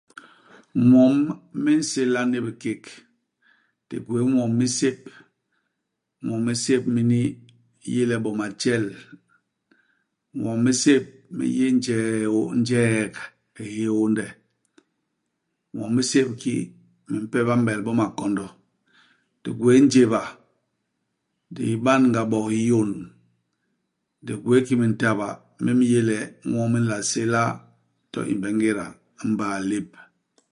[0.89, 1.15] Ñwom
[1.63, 2.83] mi nséla ni bikék.
[3.87, 4.99] Di gwéé ñwom mi sép.
[6.25, 8.83] Ñwom mi sép mini mi yé le bo majtel;
[10.39, 11.03] ñwom mi sép
[11.35, 13.13] mi yé njee hiô njeek
[13.75, 14.25] hiônde;
[15.73, 16.55] ñwom mi sép ki
[17.11, 18.45] mimpe ba m'bel bo makondo.
[19.43, 20.21] Di gwéé njéba,
[21.55, 22.91] di ban-ga bo hiyôn.
[24.25, 25.27] Di gwéé ki mintaba
[25.63, 26.17] mi mi yé le
[26.49, 27.41] ñwo mi nla séla
[28.11, 28.85] to imbe ngéda
[29.21, 29.89] i mbaa lép.